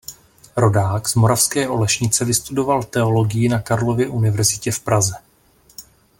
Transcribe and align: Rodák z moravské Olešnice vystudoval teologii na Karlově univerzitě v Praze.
Rodák 0.55 1.07
z 1.09 1.15
moravské 1.15 1.69
Olešnice 1.69 2.25
vystudoval 2.25 2.83
teologii 2.83 3.49
na 3.49 3.61
Karlově 3.61 4.07
univerzitě 4.07 4.71
v 4.71 4.79
Praze. 4.79 5.13